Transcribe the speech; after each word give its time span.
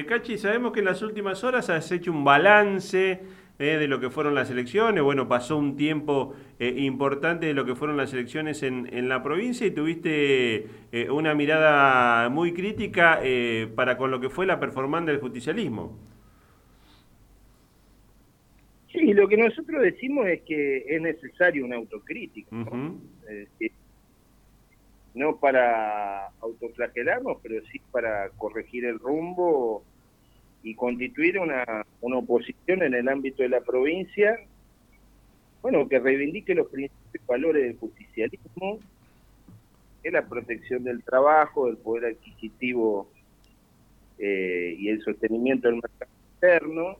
Eh, 0.00 0.06
Cachi, 0.06 0.38
sabemos 0.38 0.72
que 0.72 0.78
en 0.78 0.86
las 0.86 1.02
últimas 1.02 1.44
horas 1.44 1.68
has 1.68 1.92
hecho 1.92 2.10
un 2.10 2.24
balance 2.24 3.20
eh, 3.58 3.64
de 3.64 3.86
lo 3.86 4.00
que 4.00 4.08
fueron 4.08 4.34
las 4.34 4.50
elecciones. 4.50 5.02
Bueno, 5.02 5.28
pasó 5.28 5.58
un 5.58 5.76
tiempo 5.76 6.34
eh, 6.58 6.72
importante 6.78 7.44
de 7.44 7.52
lo 7.52 7.66
que 7.66 7.74
fueron 7.74 7.98
las 7.98 8.10
elecciones 8.14 8.62
en, 8.62 8.88
en 8.94 9.10
la 9.10 9.22
provincia 9.22 9.66
y 9.66 9.72
tuviste 9.72 10.68
eh, 10.90 11.10
una 11.10 11.34
mirada 11.34 12.30
muy 12.30 12.54
crítica 12.54 13.20
para 13.74 13.98
con 13.98 14.10
lo 14.10 14.20
que 14.20 14.30
fue 14.30 14.46
la 14.46 14.58
performance 14.58 15.06
del 15.06 15.20
justicialismo. 15.20 15.98
Sí, 18.90 19.12
lo 19.12 19.28
que 19.28 19.36
nosotros 19.36 19.82
decimos 19.82 20.28
es 20.28 20.40
que 20.42 20.78
es 20.88 21.02
necesario 21.02 21.66
una 21.66 21.76
autocrítica. 21.76 22.56
¿no? 22.56 22.98
no 25.14 25.36
para 25.36 26.28
autoflagelarnos, 26.40 27.38
pero 27.42 27.62
sí 27.66 27.80
para 27.90 28.30
corregir 28.30 28.84
el 28.84 28.98
rumbo 28.98 29.84
y 30.62 30.74
constituir 30.74 31.38
una, 31.38 31.64
una 32.00 32.18
oposición 32.18 32.82
en 32.82 32.94
el 32.94 33.08
ámbito 33.08 33.42
de 33.42 33.48
la 33.48 33.60
provincia, 33.60 34.38
bueno, 35.62 35.88
que 35.88 35.98
reivindique 35.98 36.54
los 36.54 36.68
principios 36.68 37.26
valores 37.26 37.64
del 37.64 37.78
justicialismo, 37.78 38.78
que 40.02 40.08
es 40.08 40.12
la 40.12 40.26
protección 40.26 40.84
del 40.84 41.02
trabajo, 41.02 41.66
del 41.66 41.76
poder 41.76 42.12
adquisitivo 42.12 43.10
eh, 44.18 44.76
y 44.78 44.88
el 44.88 45.02
sostenimiento 45.02 45.68
del 45.68 45.76
mercado 45.76 46.10
interno, 46.34 46.96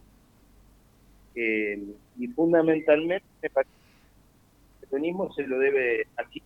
eh, 1.34 1.82
y 2.18 2.28
fundamentalmente 2.28 3.24
el 3.42 3.52
peronismo 4.80 5.32
se 5.32 5.46
lo 5.46 5.58
debe 5.58 6.06
aquí 6.16 6.42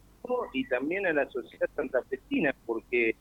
y 0.52 0.66
también 0.68 1.06
a 1.06 1.12
la 1.12 1.28
sociedad 1.30 1.68
santafesina, 1.76 2.54
porque 2.66 3.14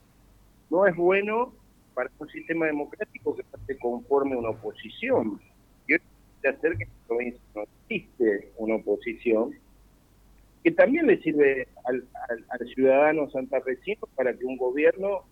no 0.70 0.86
es 0.86 0.96
bueno 0.96 1.52
para 1.94 2.10
un 2.18 2.28
sistema 2.28 2.66
democrático 2.66 3.36
que 3.36 3.44
se 3.66 3.78
conforme 3.78 4.36
una 4.36 4.50
oposición. 4.50 5.40
Yo 5.88 5.96
hacer 6.48 6.76
que 6.76 6.84
en 6.84 6.90
la 6.90 7.06
provincia 7.06 7.40
no 7.54 7.62
existe 7.62 8.52
una 8.58 8.76
oposición, 8.76 9.54
que 10.62 10.70
también 10.70 11.06
le 11.06 11.20
sirve 11.22 11.68
al, 11.84 12.06
al, 12.48 12.68
ciudadano 12.74 13.30
santafesino 13.30 14.06
para 14.14 14.34
que 14.34 14.44
un 14.44 14.56
gobierno 14.56 15.22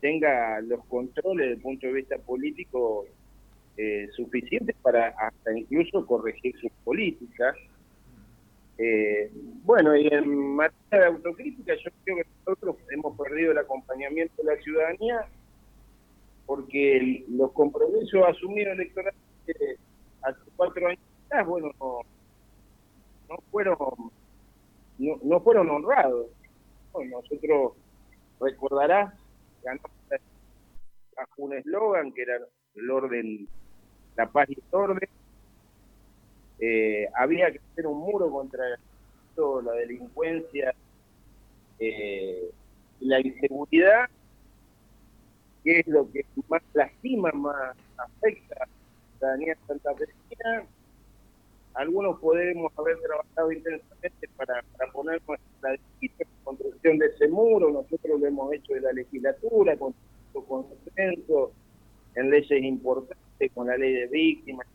tenga 0.00 0.60
los 0.60 0.84
controles 0.86 1.46
desde 1.46 1.56
el 1.56 1.62
punto 1.62 1.86
de 1.88 1.92
vista 1.92 2.18
político 2.18 3.06
eh, 3.76 4.08
suficientes 4.14 4.76
para 4.82 5.08
hasta 5.08 5.56
incluso 5.56 6.06
corregir 6.06 6.56
sus 6.60 6.70
políticas. 6.84 7.56
Eh, 8.78 9.30
bueno, 9.64 9.96
y 9.96 10.06
en 10.06 10.54
materia 10.54 11.00
de 11.00 11.06
autocrítica 11.06 11.74
yo 11.74 11.90
creo 12.04 12.16
que 12.18 12.26
nosotros 12.46 12.76
hemos 12.92 13.16
perdido 13.18 13.52
el 13.52 13.58
acompañamiento 13.58 14.40
de 14.42 14.54
la 14.54 14.62
ciudadanía 14.62 15.26
porque 16.48 17.26
los 17.28 17.52
compromisos 17.52 18.26
asumidos 18.26 18.72
electoralmente 18.72 19.76
hace 20.22 20.40
cuatro 20.56 20.88
años 20.88 21.02
atrás, 21.26 21.46
bueno, 21.46 21.70
no, 21.78 22.00
no 23.28 23.36
fueron 23.50 23.76
no, 24.96 25.40
fueron 25.40 25.68
honrados. 25.68 26.28
Bueno, 26.90 27.20
nosotros 27.20 27.74
recordarás, 28.40 29.12
ganamos 29.62 29.90
un 31.36 31.52
eslogan 31.52 32.12
que 32.12 32.22
era 32.22 32.38
el 32.76 32.90
orden, 32.90 33.46
la 34.16 34.26
paz 34.26 34.48
y 34.48 34.54
el 34.54 34.62
orden. 34.72 35.08
Eh, 36.60 37.08
había 37.14 37.52
que 37.52 37.60
hacer 37.72 37.86
un 37.86 37.98
muro 37.98 38.30
contra 38.30 38.64
la 39.62 39.72
delincuencia 39.72 40.74
eh, 41.78 42.50
la 43.00 43.20
inseguridad 43.20 44.08
que 45.68 45.80
es 45.80 45.86
lo 45.88 46.10
que 46.10 46.24
más 46.48 46.62
lastima, 46.72 47.30
más 47.32 47.76
afecta 47.98 48.54
a 48.54 48.60
la 48.60 48.68
ciudadanía 49.18 49.58
santafesina. 49.66 50.64
Algunos 51.74 52.18
podemos 52.20 52.72
haber 52.78 52.98
trabajado 53.00 53.52
intensamente 53.52 54.28
para, 54.38 54.62
para 54.78 54.90
poner 54.92 55.20
nuestra 55.28 55.76
construcción 56.42 56.96
de 56.96 57.06
ese 57.08 57.28
muro, 57.28 57.70
nosotros 57.70 58.18
lo 58.18 58.26
hemos 58.26 58.50
hecho 58.54 58.72
de 58.72 58.80
la 58.80 58.92
legislatura, 58.94 59.76
con 59.76 59.94
consenso, 60.32 61.52
en 62.14 62.30
leyes 62.30 62.62
importantes, 62.62 63.52
con 63.52 63.66
la 63.66 63.76
ley 63.76 63.92
de 63.92 64.06
víctimas, 64.06 64.66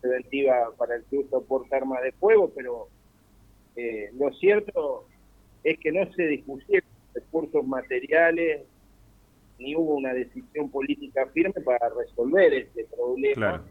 preventiva 0.00 0.70
para 0.78 0.94
el 0.94 1.04
que 1.10 1.24
portar 1.48 1.82
armas 1.82 2.04
de 2.04 2.12
fuego, 2.12 2.52
pero 2.54 2.86
eh, 3.74 4.10
lo 4.16 4.32
cierto 4.34 5.08
es 5.64 5.76
que 5.80 5.90
no 5.90 6.08
se 6.12 6.22
dispusieron 6.28 6.88
recursos 7.14 7.66
materiales 7.66 8.62
ni 9.58 9.74
hubo 9.74 9.94
una 9.96 10.12
decisión 10.12 10.70
política 10.70 11.26
firme 11.32 11.60
para 11.64 11.88
resolver 11.88 12.52
este 12.52 12.84
problema. 12.84 13.64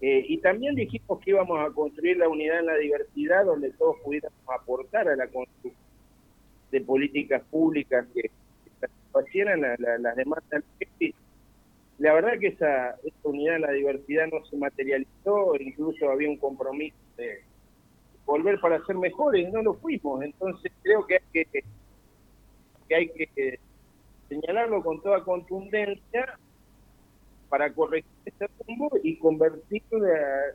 Eh, 0.00 0.24
y 0.28 0.38
también 0.38 0.74
dijimos 0.74 1.20
que 1.20 1.30
íbamos 1.30 1.58
a 1.60 1.72
construir 1.72 2.18
la 2.18 2.28
unidad 2.28 2.60
en 2.60 2.66
la 2.66 2.76
diversidad 2.76 3.44
donde 3.44 3.70
todos 3.72 3.96
pudiéramos 4.04 4.38
aportar 4.48 5.08
a 5.08 5.16
la 5.16 5.26
construcción 5.28 5.74
de 6.70 6.80
políticas 6.80 7.42
públicas 7.50 8.06
que, 8.12 8.30
satisfacieran 8.80 9.60
las 9.60 10.16
demandas 10.16 10.64
La 11.98 12.12
verdad 12.12 12.38
que 12.40 12.48
esa, 12.48 12.96
unidad 13.22 13.56
en 13.56 13.62
la 13.62 13.70
diversidad 13.70 14.26
no 14.30 14.44
se 14.44 14.56
materializó, 14.56 15.54
incluso 15.60 16.10
había 16.10 16.28
un 16.28 16.36
compromiso 16.36 16.96
de 17.16 17.42
volver 18.26 18.58
para 18.60 18.84
ser 18.84 18.96
mejores, 18.96 19.50
no 19.52 19.62
lo 19.62 19.74
fuimos, 19.74 20.22
entonces 20.22 20.72
creo 20.82 21.06
que 21.06 21.14
hay 21.14 21.22
que, 21.32 21.62
que, 22.88 22.94
hay 22.94 23.08
que 23.08 23.58
señalarlo 24.28 24.82
con 24.82 25.02
toda 25.02 25.24
contundencia 25.24 26.38
para 27.48 27.72
corregir 27.72 28.10
este 28.24 28.48
rumbo 28.66 28.90
y 29.02 29.16
convertir 29.18 29.82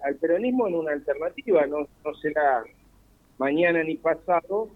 al 0.03 0.15
peronismo 0.15 0.67
en 0.67 0.75
una 0.75 0.91
alternativa. 0.91 1.65
No, 1.65 1.87
no 2.03 2.13
será 2.15 2.63
mañana 3.37 3.83
ni 3.83 3.95
pasado, 3.95 4.69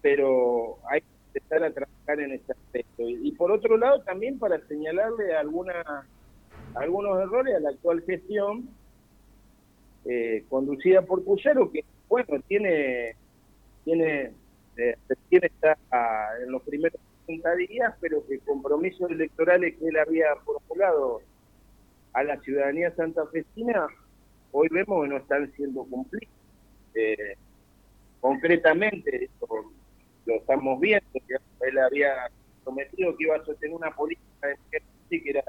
pero 0.00 0.78
hay 0.88 1.00
que 1.00 1.06
empezar 1.34 1.64
a 1.64 1.72
trabajar 1.72 2.20
en 2.20 2.32
ese 2.32 2.52
aspecto. 2.52 3.02
Y, 3.08 3.32
por 3.32 3.50
otro 3.50 3.76
lado, 3.76 4.00
también 4.02 4.38
para 4.38 4.60
señalarle 4.66 5.34
alguna, 5.34 6.06
algunos 6.74 7.20
errores 7.20 7.56
a 7.56 7.60
la 7.60 7.70
actual 7.70 8.02
gestión 8.02 8.68
eh, 10.04 10.44
conducida 10.48 11.02
por 11.02 11.24
Cuyero, 11.24 11.70
que, 11.70 11.84
bueno, 12.08 12.38
tiene, 12.46 13.16
tiene, 13.84 14.32
eh, 14.76 14.96
tiene 15.28 15.46
está 15.46 15.76
en 16.42 16.50
los 16.50 16.62
primeros 16.62 17.00
días, 17.26 17.94
pero 18.00 18.26
que 18.26 18.38
compromisos 18.40 19.10
electorales 19.10 19.76
que 19.78 19.88
él 19.88 19.96
había 19.96 20.34
formulado 20.44 21.20
a 22.12 22.22
la 22.24 22.40
ciudadanía 22.40 22.94
santafesina, 22.94 23.86
hoy 24.52 24.68
vemos 24.70 25.02
que 25.02 25.08
no 25.08 25.16
están 25.16 25.52
siendo 25.52 25.84
cumplidos. 25.84 26.34
Eh, 26.94 27.36
concretamente, 28.20 29.30
lo 30.26 30.34
estamos 30.34 30.80
viendo, 30.80 31.06
que 31.12 31.36
él 31.68 31.78
había 31.78 32.30
prometido 32.64 33.16
que 33.16 33.24
iba 33.24 33.36
a 33.36 33.44
sostener 33.44 33.74
una 33.74 33.90
política 33.94 34.48
de 34.48 34.56
que 35.08 35.30
era 35.30 35.42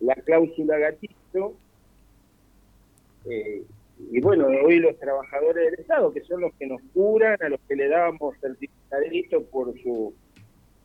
la 0.00 0.14
cláusula 0.16 0.78
gatito, 0.78 1.54
eh, 3.26 3.62
y 4.10 4.20
bueno, 4.20 4.46
hoy 4.46 4.80
los 4.80 4.98
trabajadores 4.98 5.70
del 5.70 5.80
Estado, 5.80 6.12
que 6.12 6.22
son 6.22 6.40
los 6.40 6.52
que 6.54 6.66
nos 6.66 6.80
curan, 6.92 7.40
a 7.40 7.48
los 7.48 7.60
que 7.68 7.76
le 7.76 7.88
dábamos 7.88 8.36
certificadito 8.40 9.44
por 9.46 9.72
su 9.80 10.12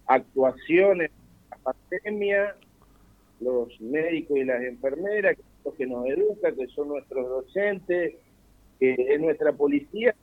actuaciones 0.09 1.11
la 1.51 1.57
pandemia, 1.57 2.55
los 3.39 3.79
médicos 3.79 4.37
y 4.37 4.43
las 4.43 4.61
enfermeras, 4.63 5.37
que 5.37 5.43
son 5.43 5.61
los 5.65 5.75
que 5.75 5.87
nos 5.87 6.05
educan, 6.07 6.55
que 6.55 6.67
son 6.67 6.87
nuestros 6.89 7.29
docentes, 7.29 8.15
que 8.79 8.95
es 8.97 9.19
nuestra 9.19 9.53
policía, 9.53 10.13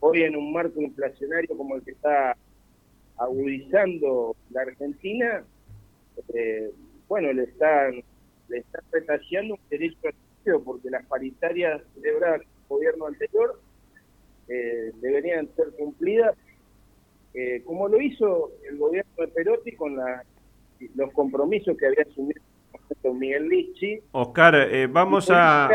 hoy 0.00 0.22
en 0.22 0.36
un 0.36 0.52
marco 0.52 0.80
inflacionario 0.80 1.56
como 1.56 1.76
el 1.76 1.82
que 1.82 1.92
está 1.92 2.36
agudizando 3.16 4.36
la 4.50 4.62
Argentina, 4.62 5.44
eh, 6.34 6.70
bueno, 7.08 7.32
le 7.32 7.44
están 7.44 8.02
le 8.48 8.58
están 8.58 8.82
retaseando 8.92 9.54
un 9.54 9.60
derecho 9.68 9.98
al 10.04 10.14
porque 10.64 10.88
las 10.88 11.04
paritarias 11.06 11.82
celebradas 11.94 12.40
el 12.40 12.46
gobierno 12.68 13.06
anterior 13.06 13.60
eh, 14.48 14.92
deberían 15.00 15.48
ser 15.56 15.70
cumplidas 15.76 16.34
eh, 17.34 17.62
como 17.64 17.88
lo 17.88 18.00
hizo 18.00 18.52
el 18.68 18.78
gobierno 18.78 19.10
de 19.18 19.28
Perotti 19.28 19.72
con 19.72 19.96
los 20.94 21.12
compromisos 21.12 21.76
que 21.76 21.86
había 21.86 22.02
asumido 22.02 22.40
Miguel 23.14 23.48
Lichi. 23.48 24.00
Oscar, 24.12 24.54
eh, 24.54 24.86
vamos 24.86 25.30
a... 25.30 25.70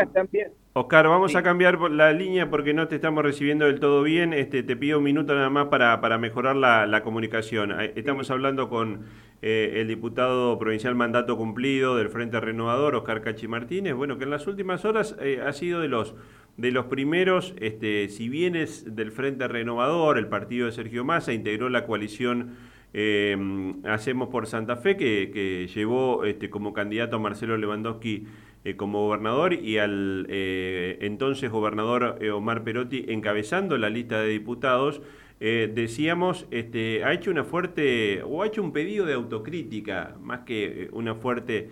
Oscar, 0.76 1.06
vamos 1.06 1.36
a 1.36 1.42
cambiar 1.44 1.80
la 1.92 2.12
línea 2.12 2.50
porque 2.50 2.74
no 2.74 2.88
te 2.88 2.96
estamos 2.96 3.22
recibiendo 3.22 3.66
del 3.66 3.78
todo 3.78 4.02
bien. 4.02 4.32
Este, 4.32 4.64
te 4.64 4.74
pido 4.74 4.98
un 4.98 5.04
minuto 5.04 5.32
nada 5.32 5.48
más 5.48 5.68
para, 5.68 6.00
para 6.00 6.18
mejorar 6.18 6.56
la, 6.56 7.02
comunicación. 7.04 7.80
Eh, 7.80 7.92
estamos 7.94 8.30
hablando 8.30 8.68
con 8.68 9.04
el 9.40 9.86
diputado 9.86 10.58
provincial 10.58 10.94
mandato 10.94 11.36
cumplido 11.36 11.96
del 11.96 12.08
Frente 12.08 12.40
Renovador, 12.40 12.94
Oscar 12.94 13.20
Cachi 13.20 13.46
Martínez, 13.46 13.92
bueno, 13.94 14.16
que 14.16 14.24
en 14.24 14.30
las 14.30 14.46
últimas 14.46 14.86
horas 14.86 15.18
ha 15.44 15.52
sido 15.52 15.82
de 15.82 15.88
los 15.88 16.14
de 16.56 16.70
los 16.70 16.86
primeros, 16.86 17.54
este, 17.58 18.08
si 18.08 18.28
bien 18.28 18.54
es 18.54 18.94
del 18.94 19.10
Frente 19.10 19.48
Renovador, 19.48 20.18
el 20.18 20.28
partido 20.28 20.66
de 20.66 20.72
Sergio 20.72 21.04
Massa 21.04 21.32
integró 21.32 21.68
la 21.68 21.84
coalición 21.84 22.56
eh, 22.96 23.36
hacemos 23.84 24.28
por 24.28 24.46
Santa 24.46 24.76
Fe, 24.76 24.96
que, 24.96 25.68
llevó 25.74 26.24
este, 26.24 26.48
como 26.48 26.72
candidato 26.72 27.16
a 27.16 27.18
Marcelo 27.18 27.56
Lewandowski 27.56 28.28
eh, 28.64 28.76
como 28.76 29.00
gobernador 29.06 29.52
y 29.52 29.78
al 29.78 30.26
eh, 30.30 30.98
entonces 31.00 31.50
gobernador 31.50 32.20
Omar 32.32 32.62
Perotti 32.62 33.04
encabezando 33.08 33.76
la 33.78 33.90
lista 33.90 34.20
de 34.20 34.28
diputados, 34.28 35.02
decíamos, 35.40 36.46
este, 36.52 37.04
ha 37.04 37.12
hecho 37.12 37.30
una 37.30 37.44
fuerte, 37.44 38.22
o 38.22 38.42
ha 38.42 38.46
hecho 38.46 38.62
un 38.62 38.72
pedido 38.72 39.04
de 39.04 39.12
autocrítica, 39.12 40.16
más 40.22 40.40
que 40.46 40.88
una 40.92 41.16
fuerte 41.16 41.68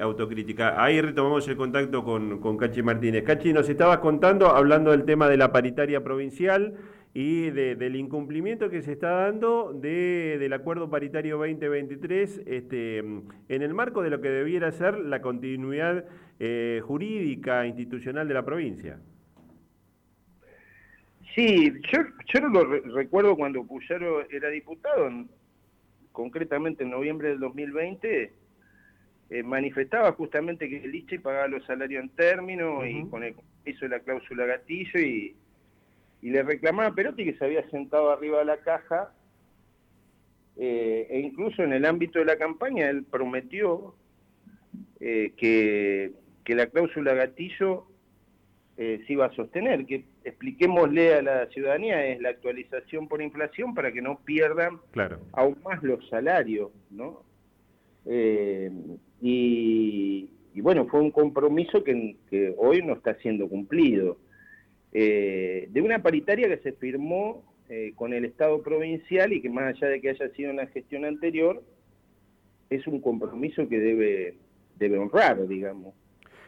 autocrítica. 0.00 0.82
Ahí 0.82 1.00
retomamos 1.00 1.48
el 1.48 1.56
contacto 1.56 2.04
con, 2.04 2.38
con 2.40 2.56
Cachi 2.56 2.82
Martínez. 2.82 3.24
Cachi, 3.24 3.52
nos 3.52 3.68
estabas 3.68 3.98
contando, 3.98 4.48
hablando 4.48 4.90
del 4.90 5.04
tema 5.04 5.28
de 5.28 5.36
la 5.36 5.52
paritaria 5.52 6.04
provincial 6.04 6.74
y 7.12 7.50
del 7.50 7.96
incumplimiento 7.96 8.70
que 8.70 8.82
se 8.82 8.92
está 8.92 9.10
dando 9.10 9.72
del 9.72 10.52
acuerdo 10.52 10.88
paritario 10.88 11.38
2023 11.38 12.42
este, 12.46 12.98
en 12.98 13.32
el 13.48 13.74
marco 13.74 14.02
de 14.02 14.10
lo 14.10 14.20
que 14.20 14.28
debiera 14.28 14.70
ser 14.70 14.98
la 14.98 15.20
continuidad 15.20 16.04
eh, 16.38 16.80
jurídica 16.84 17.66
institucional 17.66 18.28
de 18.28 18.34
la 18.34 18.44
provincia. 18.44 19.00
Sí, 21.34 21.72
yo, 21.92 22.40
no 22.40 22.48
lo 22.48 22.64
recuerdo 22.94 23.36
cuando 23.36 23.64
Puyaro 23.64 24.28
era 24.30 24.48
diputado, 24.48 25.10
concretamente 26.12 26.84
en 26.84 26.90
noviembre 26.90 27.30
del 27.30 27.40
2020, 27.40 28.32
eh, 29.30 29.44
manifestaba 29.44 30.10
justamente 30.12 30.68
que 30.68 30.78
el 30.78 30.92
ICHE 30.92 31.20
pagaba 31.20 31.46
los 31.46 31.64
salarios 31.64 32.02
en 32.02 32.10
términos 32.10 32.84
y 32.84 33.04
con 33.06 33.22
el 33.22 33.36
hizo 33.64 33.86
la 33.86 34.00
cláusula 34.00 34.44
gatillo 34.44 34.98
y 34.98 35.36
y 36.22 36.30
le 36.30 36.42
reclamaba 36.42 36.88
a 36.88 36.94
Perotti 36.94 37.24
que 37.24 37.38
se 37.38 37.44
había 37.44 37.68
sentado 37.70 38.10
arriba 38.10 38.40
de 38.40 38.44
la 38.44 38.58
caja 38.58 39.12
eh, 40.56 41.06
e 41.08 41.20
incluso 41.20 41.62
en 41.62 41.72
el 41.72 41.86
ámbito 41.86 42.18
de 42.18 42.24
la 42.24 42.36
campaña 42.36 42.90
él 42.90 43.04
prometió 43.04 43.94
eh, 44.98 45.32
que, 45.36 46.12
que, 46.44 46.54
la 46.54 46.66
cláusula 46.66 47.14
gatillo 47.14 47.86
se 48.76 49.04
iba 49.08 49.26
a 49.26 49.34
sostener, 49.34 49.84
que 49.84 50.06
expliquémosle 50.24 51.14
a 51.14 51.20
la 51.20 51.46
ciudadanía 51.48 52.06
es 52.06 52.20
la 52.20 52.30
actualización 52.30 53.08
por 53.08 53.20
inflación 53.20 53.74
para 53.74 53.92
que 53.92 54.00
no 54.00 54.18
pierdan 54.24 54.80
aún 55.32 55.58
más 55.62 55.82
los 55.82 56.08
salarios, 56.08 56.70
¿no? 56.90 57.22
Y, 58.06 58.68
y, 60.54 60.60
bueno, 60.60 60.86
fue 60.86 61.00
un 61.00 61.10
compromiso 61.10 61.84
que, 61.84 62.16
que 62.28 62.54
hoy 62.56 62.82
no 62.82 62.94
está 62.94 63.14
siendo 63.16 63.48
cumplido. 63.48 64.18
Eh, 64.92 65.68
de 65.70 65.82
una 65.82 66.02
paritaria 66.02 66.48
que 66.48 66.58
se 66.58 66.72
firmó 66.72 67.44
eh, 67.68 67.92
con 67.94 68.12
el 68.12 68.24
Estado 68.24 68.60
provincial 68.60 69.32
y 69.32 69.40
que 69.40 69.48
más 69.48 69.76
allá 69.76 69.88
de 69.88 70.00
que 70.00 70.10
haya 70.10 70.28
sido 70.30 70.50
una 70.50 70.66
gestión 70.66 71.04
anterior, 71.04 71.62
es 72.70 72.86
un 72.86 73.00
compromiso 73.00 73.68
que 73.68 73.78
debe, 73.78 74.34
debe 74.78 74.98
honrar, 74.98 75.46
digamos. 75.46 75.94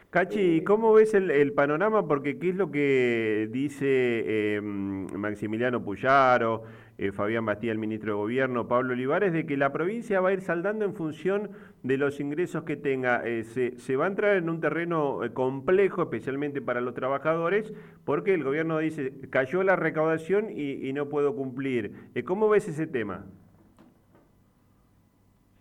Cachi, 0.09 0.57
eh, 0.57 0.63
¿cómo 0.63 0.93
ves 0.93 1.13
el, 1.13 1.53
panorama? 1.53 2.05
Porque 2.05 2.37
¿qué 2.37 2.49
es 2.49 2.55
lo 2.55 2.69
que 2.69 3.47
dice 3.51 4.59
Maximiliano 4.61 5.83
Puyaro? 5.83 6.63
Eh, 6.97 7.11
Fabián 7.11 7.45
Bastía, 7.45 7.71
el 7.71 7.79
ministro 7.79 8.13
de 8.13 8.17
Gobierno, 8.17 8.67
Pablo 8.67 8.93
Olivares, 8.93 9.33
de 9.33 9.45
que 9.45 9.57
la 9.57 9.71
provincia 9.71 10.21
va 10.21 10.29
a 10.29 10.33
ir 10.33 10.41
saldando 10.41 10.85
en 10.85 10.93
función 10.93 11.49
de 11.81 11.97
los 11.97 12.19
ingresos 12.19 12.63
que 12.63 12.75
tenga. 12.75 13.23
Eh, 13.25 13.43
se, 13.43 13.95
va 13.95 14.05
a 14.05 14.07
entrar 14.07 14.37
en 14.37 14.49
un 14.49 14.61
terreno 14.61 15.23
eh, 15.23 15.33
complejo, 15.33 16.03
especialmente 16.03 16.61
para 16.61 16.81
los 16.81 16.93
trabajadores, 16.93 17.73
porque 18.05 18.35
el 18.35 18.43
gobierno 18.43 18.77
dice, 18.77 19.11
cayó 19.31 19.63
la 19.63 19.75
recaudación 19.75 20.49
y, 20.51 20.93
no 20.93 21.09
puedo 21.09 21.35
cumplir. 21.35 21.91
¿Cómo 22.25 22.47
ves 22.49 22.67
ese 22.67 22.85
tema? 22.85 23.25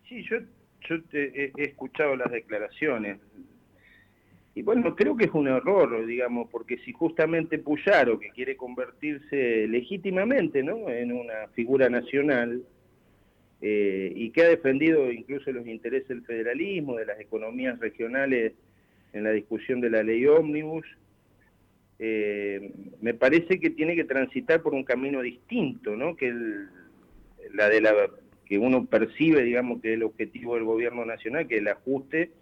Sí, 0.06 0.22
yo, 0.24 0.36
yo 0.82 0.96
he 1.12 1.52
escuchado 1.56 2.16
las 2.16 2.30
declaraciones. 2.30 3.18
Y 4.54 4.62
bueno, 4.62 4.94
creo 4.94 5.16
que 5.16 5.24
es 5.24 5.30
un 5.32 5.48
error, 5.48 6.04
digamos, 6.04 6.48
porque 6.50 6.76
si 6.78 6.92
justamente 6.92 7.58
Puyaro, 7.58 8.18
que 8.18 8.30
quiere 8.30 8.56
convertirse 8.56 9.66
legítimamente 9.66 10.62
¿no? 10.62 10.90
en 10.90 11.12
una 11.12 11.48
figura 11.54 11.88
nacional, 11.88 12.62
eh, 13.62 14.12
y 14.14 14.30
que 14.30 14.42
ha 14.42 14.48
defendido 14.48 15.10
incluso 15.10 15.52
los 15.52 15.66
intereses 15.66 16.08
del 16.08 16.24
federalismo, 16.24 16.96
de 16.96 17.06
las 17.06 17.20
economías 17.20 17.78
regionales 17.78 18.52
en 19.12 19.24
la 19.24 19.30
discusión 19.30 19.80
de 19.80 19.88
la 19.88 20.02
ley 20.02 20.26
ómnibus, 20.26 20.84
eh, 21.98 22.72
me 23.00 23.14
parece 23.14 23.60
que 23.60 23.70
tiene 23.70 23.94
que 23.94 24.04
transitar 24.04 24.60
por 24.62 24.74
un 24.74 24.82
camino 24.82 25.22
distinto, 25.22 25.96
¿no? 25.96 26.16
que 26.16 26.34
la 27.54 27.68
de 27.68 27.80
la 27.80 27.94
que 28.44 28.58
uno 28.58 28.84
percibe, 28.84 29.44
digamos, 29.44 29.80
que 29.80 29.94
el 29.94 30.02
objetivo 30.02 30.56
del 30.56 30.64
gobierno 30.64 31.06
nacional, 31.06 31.46
que 31.46 31.54
es 31.54 31.60
el 31.60 31.68
ajuste 31.68 32.32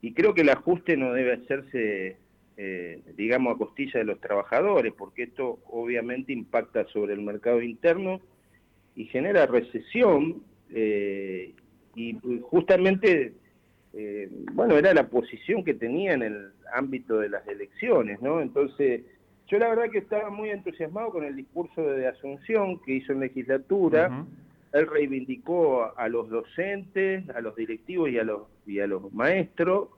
y 0.00 0.12
creo 0.12 0.34
que 0.34 0.42
el 0.42 0.50
ajuste 0.50 0.96
no 0.96 1.12
debe 1.12 1.34
hacerse, 1.34 2.16
eh, 2.56 3.02
digamos, 3.16 3.54
a 3.54 3.58
costilla 3.58 3.98
de 3.98 4.04
los 4.04 4.20
trabajadores, 4.20 4.92
porque 4.96 5.24
esto 5.24 5.58
obviamente 5.66 6.32
impacta 6.32 6.84
sobre 6.86 7.14
el 7.14 7.22
mercado 7.22 7.62
interno 7.62 8.20
y 8.94 9.06
genera 9.06 9.46
recesión, 9.46 10.42
eh, 10.70 11.54
y 11.94 12.16
justamente, 12.42 13.32
eh, 13.92 14.28
bueno, 14.52 14.76
era 14.76 14.94
la 14.94 15.08
posición 15.08 15.64
que 15.64 15.74
tenía 15.74 16.12
en 16.12 16.22
el 16.22 16.50
ámbito 16.72 17.18
de 17.18 17.30
las 17.30 17.46
elecciones, 17.48 18.20
¿no? 18.22 18.40
Entonces, 18.40 19.02
yo 19.48 19.58
la 19.58 19.68
verdad 19.68 19.90
que 19.90 19.98
estaba 19.98 20.30
muy 20.30 20.50
entusiasmado 20.50 21.10
con 21.10 21.24
el 21.24 21.34
discurso 21.34 21.82
de 21.82 22.06
Asunción 22.06 22.80
que 22.80 22.94
hizo 22.94 23.12
en 23.12 23.20
legislatura, 23.20 24.26
él 24.72 24.86
reivindicó 24.86 25.96
a 25.96 26.08
los 26.08 26.28
docentes, 26.28 27.28
a 27.30 27.40
los 27.40 27.56
directivos 27.56 28.10
y 28.10 28.18
a 28.18 28.24
los, 28.24 28.42
y 28.66 28.80
a 28.80 28.86
los 28.86 29.12
maestros, 29.12 29.88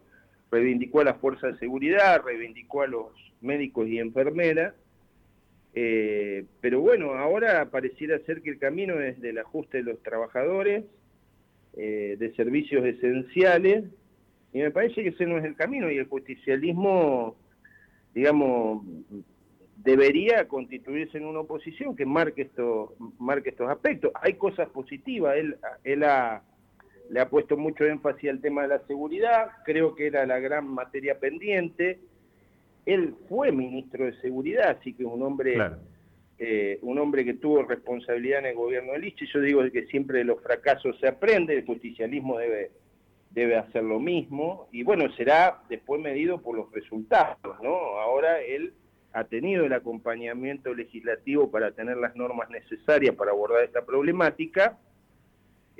reivindicó 0.50 1.00
a 1.00 1.04
las 1.04 1.18
fuerzas 1.18 1.54
de 1.54 1.58
seguridad, 1.58 2.22
reivindicó 2.24 2.82
a 2.82 2.86
los 2.86 3.06
médicos 3.40 3.88
y 3.88 3.98
enfermeras, 3.98 4.74
eh, 5.74 6.44
pero 6.60 6.80
bueno, 6.80 7.12
ahora 7.12 7.70
pareciera 7.70 8.18
ser 8.20 8.42
que 8.42 8.50
el 8.50 8.58
camino 8.58 9.00
es 9.00 9.20
del 9.20 9.38
ajuste 9.38 9.78
de 9.78 9.84
los 9.84 10.02
trabajadores, 10.02 10.84
eh, 11.76 12.16
de 12.18 12.34
servicios 12.34 12.84
esenciales, 12.84 13.84
y 14.52 14.58
me 14.58 14.72
parece 14.72 15.02
que 15.02 15.10
ese 15.10 15.26
no 15.26 15.38
es 15.38 15.44
el 15.44 15.54
camino, 15.54 15.90
y 15.90 15.98
el 15.98 16.06
justicialismo, 16.06 17.36
digamos, 18.14 18.84
debería 19.82 20.46
constituirse 20.46 21.18
en 21.18 21.26
una 21.26 21.40
oposición 21.40 21.96
que 21.96 22.04
marque, 22.04 22.42
esto, 22.42 22.94
marque 23.18 23.50
estos 23.50 23.68
aspectos. 23.70 24.12
Hay 24.20 24.34
cosas 24.34 24.68
positivas, 24.68 25.36
él, 25.36 25.56
él 25.84 26.00
le 26.00 27.20
ha 27.20 27.28
puesto 27.28 27.56
mucho 27.56 27.84
énfasis 27.84 28.30
al 28.30 28.40
tema 28.40 28.62
de 28.62 28.68
la 28.68 28.86
seguridad, 28.86 29.48
creo 29.64 29.94
que 29.94 30.06
era 30.06 30.26
la 30.26 30.38
gran 30.38 30.68
materia 30.68 31.18
pendiente. 31.18 31.98
Él 32.86 33.14
fue 33.28 33.52
ministro 33.52 34.06
de 34.06 34.12
Seguridad, 34.20 34.76
así 34.78 34.94
que 34.94 35.04
un 35.04 35.22
hombre, 35.22 35.56
eh, 36.38 36.78
un 36.82 36.98
hombre 36.98 37.24
que 37.24 37.34
tuvo 37.34 37.62
responsabilidad 37.62 38.40
en 38.40 38.46
el 38.46 38.54
gobierno 38.54 38.92
de 38.92 38.98
Liche. 38.98 39.26
Yo 39.32 39.40
digo 39.40 39.62
que 39.70 39.86
siempre 39.86 40.18
de 40.18 40.24
los 40.24 40.42
fracasos 40.42 40.98
se 40.98 41.08
aprende, 41.08 41.56
el 41.56 41.66
justicialismo 41.66 42.38
debe, 42.38 42.70
debe 43.30 43.56
hacer 43.56 43.84
lo 43.84 44.00
mismo, 44.00 44.68
y 44.72 44.82
bueno, 44.82 45.10
será 45.12 45.62
después 45.68 46.00
medido 46.00 46.40
por 46.40 46.56
los 46.56 46.72
resultados, 46.72 47.60
¿no? 47.62 47.74
Ahora 47.98 48.40
él 48.40 48.72
ha 49.12 49.24
tenido 49.24 49.64
el 49.64 49.72
acompañamiento 49.72 50.74
legislativo 50.74 51.50
para 51.50 51.72
tener 51.72 51.96
las 51.96 52.14
normas 52.16 52.48
necesarias 52.50 53.14
para 53.14 53.32
abordar 53.32 53.64
esta 53.64 53.84
problemática. 53.84 54.78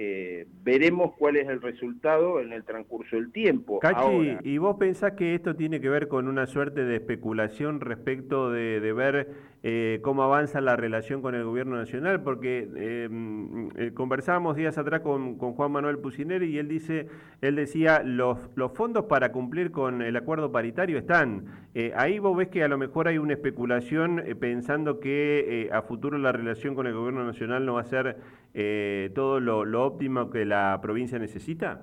Eh, 0.02 0.46
veremos 0.62 1.12
cuál 1.18 1.36
es 1.36 1.46
el 1.46 1.60
resultado 1.60 2.40
en 2.40 2.54
el 2.54 2.64
transcurso 2.64 3.16
del 3.16 3.30
tiempo. 3.32 3.80
Cachi, 3.80 4.38
¿y 4.44 4.56
vos 4.56 4.76
pensás 4.78 5.12
que 5.12 5.34
esto 5.34 5.56
tiene 5.56 5.78
que 5.78 5.90
ver 5.90 6.08
con 6.08 6.26
una 6.26 6.46
suerte 6.46 6.86
de 6.86 6.96
especulación 6.96 7.82
respecto 7.82 8.50
de, 8.50 8.80
de 8.80 8.92
ver 8.94 9.28
eh, 9.62 9.98
cómo 10.00 10.22
avanza 10.22 10.62
la 10.62 10.74
relación 10.74 11.20
con 11.20 11.34
el 11.34 11.44
gobierno 11.44 11.76
nacional, 11.76 12.22
porque 12.22 12.66
em, 12.76 13.68
eh, 13.76 13.92
conversábamos 13.92 14.56
días 14.56 14.78
atrás 14.78 15.02
con, 15.02 15.36
Juan 15.36 15.70
Manuel 15.70 15.98
Pucineri 15.98 16.46
y 16.46 16.56
él 16.56 16.66
dice, 16.66 17.08
él 17.42 17.56
decía, 17.56 18.02
los, 18.02 18.38
los 18.54 18.72
fondos 18.72 19.04
para 19.04 19.32
cumplir 19.32 19.70
con 19.70 20.00
el 20.00 20.16
acuerdo 20.16 20.50
paritario 20.50 20.96
están. 20.96 21.44
Ahí 21.94 22.18
vos 22.18 22.36
ves 22.36 22.48
que 22.48 22.64
a 22.64 22.68
lo 22.68 22.78
mejor 22.78 23.06
hay 23.06 23.18
una 23.18 23.34
especulación 23.34 24.24
pensando 24.40 24.98
que 24.98 25.68
a 25.72 25.82
futuro 25.82 26.18
la 26.18 26.32
relación 26.32 26.74
con 26.74 26.88
el 26.88 26.94
gobierno 26.94 27.24
nacional 27.24 27.64
no 27.64 27.74
va 27.74 27.82
a 27.82 27.84
ser 27.84 28.16
todo 29.14 29.38
lo, 29.38 29.64
lo 29.64 29.89
óptimo 29.90 30.30
que 30.30 30.44
la 30.44 30.78
provincia 30.80 31.18
necesita. 31.18 31.82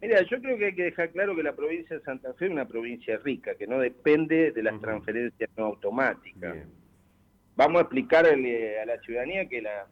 Mira, 0.00 0.22
yo 0.22 0.40
creo 0.40 0.58
que 0.58 0.66
hay 0.66 0.74
que 0.74 0.84
dejar 0.84 1.10
claro 1.10 1.36
que 1.36 1.44
la 1.44 1.54
provincia 1.54 1.96
de 1.96 2.02
Santa 2.02 2.34
Fe 2.34 2.46
es 2.46 2.50
una 2.50 2.66
provincia 2.66 3.18
rica, 3.18 3.54
que 3.54 3.68
no 3.68 3.78
depende 3.78 4.50
de 4.50 4.62
las 4.62 4.80
transferencias 4.80 5.48
no 5.56 5.66
automáticas. 5.66 6.56
Vamos 7.54 7.78
a 7.78 7.82
explicarle 7.82 8.80
a 8.80 8.86
la 8.86 8.98
ciudadanía 8.98 9.48
que 9.48 9.62
la, 9.62 9.86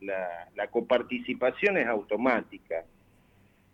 la, 0.00 0.66
coparticipación 0.68 1.76
es 1.76 1.86
automática. 1.86 2.84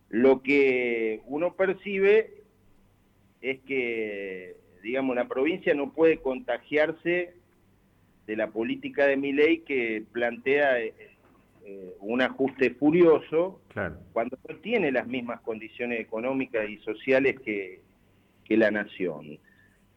Lo 0.08 0.42
que 0.42 1.20
uno 1.26 1.54
percibe 1.54 2.34
es 3.40 3.60
que, 3.60 4.56
digamos, 4.82 5.14
la 5.14 5.28
provincia 5.28 5.72
no 5.74 5.92
puede 5.92 6.18
contagiarse 6.18 7.34
de 8.26 8.36
la 8.36 8.48
política 8.48 9.06
de 9.06 9.16
mi 9.16 9.32
ley 9.32 9.58
que 9.58 10.02
plantea 10.12 10.78
eh, 11.64 11.94
un 12.00 12.22
ajuste 12.22 12.70
furioso 12.70 13.60
cuando 14.12 14.38
no 14.48 14.56
tiene 14.56 14.90
las 14.90 15.06
mismas 15.06 15.40
condiciones 15.42 16.00
económicas 16.00 16.68
y 16.68 16.78
sociales 16.78 17.38
que, 17.40 17.80
la 18.48 18.72
nación. 18.72 19.38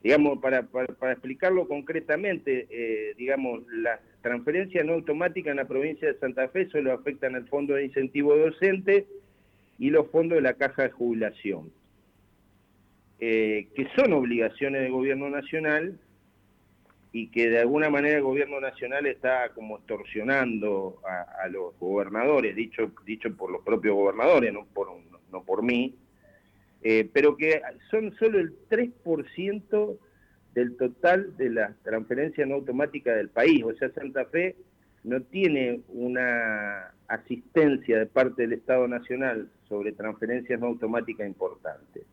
Digamos, 0.04 0.38
para, 0.38 0.62
para, 0.62 1.14
explicarlo 1.14 1.68
concretamente, 1.68 2.68
eh, 2.70 3.16
digamos, 3.18 3.64
las 3.72 4.00
transferencias 4.22 4.86
no 4.86 4.94
automáticas 4.94 5.50
en 5.50 5.58
la 5.58 5.66
provincia 5.66 6.08
de 6.08 6.20
Santa 6.20 6.48
Fe 6.50 6.70
solo 6.70 6.94
afectan 6.94 7.34
al 7.34 7.48
Fondo 7.48 7.74
de 7.74 7.86
Incentivo 7.86 8.36
Docente 8.36 9.08
y 9.80 9.90
los 9.90 10.08
fondos 10.12 10.36
de 10.36 10.42
la 10.44 10.54
Caja 10.54 10.84
de 10.84 10.92
Jubilación, 10.92 11.72
eh, 13.20 13.70
que 13.76 13.88
son 13.96 14.14
obligaciones 14.14 14.84
del 14.84 14.92
gobierno 14.92 15.32
nacional 15.32 15.98
y 17.16 17.28
que 17.28 17.48
de 17.48 17.60
alguna 17.60 17.92
manera 17.92 18.18
el 18.18 18.24
gobierno 18.24 18.60
nacional 18.60 19.06
está 19.06 19.50
como 19.50 19.78
extorsionando 19.78 21.00
a, 21.06 21.48
los 21.48 21.78
gobernadores, 21.80 22.56
dicho, 22.56 22.92
dicho 23.06 23.32
por 23.38 23.52
los 23.52 23.62
propios 23.62 23.94
gobernadores, 23.94 24.52
no 24.52 24.66
por, 24.66 24.90
no 25.32 25.44
por 25.44 25.62
mí, 25.62 25.96
eh, 26.82 27.08
pero 27.14 27.38
que 27.38 27.62
son 27.92 28.16
solo 28.16 28.40
el 28.40 28.56
3% 28.68 29.98
del 30.56 30.76
total 30.76 31.38
de 31.38 31.52
las 31.52 31.78
transferencias 31.84 32.48
no 32.48 32.56
automáticas 32.56 33.16
del 33.16 33.30
país. 33.30 33.64
O 33.64 33.74
sea, 33.76 33.92
Santa 33.92 34.26
Fe 34.26 34.56
no 35.04 35.22
tiene 35.22 35.82
una 35.90 36.94
asistencia 37.08 38.00
de 38.00 38.08
parte 38.08 38.42
del 38.42 38.54
Estado 38.54 38.88
Nacional 38.88 39.50
sobre 39.70 39.92
transferencias 39.92 40.60
no 40.60 40.66
automáticas 40.66 41.28
importantes. 41.28 42.04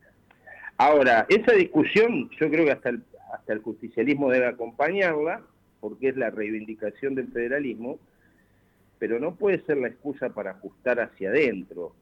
Ahora, 0.77 1.25
esa 1.27 1.53
discusión 1.53 2.29
yo 2.39 2.49
creo 2.49 2.65
que 2.65 2.71
hasta 2.71 2.89
el, 2.89 3.03
hasta 3.31 3.53
el 3.53 3.59
justicialismo 3.59 4.29
debe 4.29 4.47
acompañarla, 4.47 5.41
porque 5.79 6.09
es 6.09 6.17
la 6.17 6.29
reivindicación 6.29 7.15
del 7.15 7.27
federalismo, 7.29 7.99
pero 8.99 9.19
no 9.19 9.35
puede 9.35 9.61
ser 9.65 9.77
la 9.77 9.87
excusa 9.87 10.29
para 10.29 10.51
ajustar 10.51 10.99
hacia 10.99 11.29
adentro, 11.29 11.93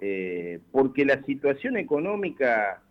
eh, 0.00 0.60
porque 0.70 1.04
la 1.04 1.22
situación 1.24 1.76
económica, 1.76 2.82